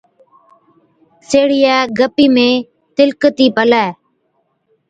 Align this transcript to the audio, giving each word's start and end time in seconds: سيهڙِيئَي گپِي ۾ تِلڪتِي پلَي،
سيهڙِيئَي 1.29 1.77
گپِي 1.97 2.25
۾ 2.35 2.49
تِلڪتِي 2.95 3.47
پلَي، 3.55 3.85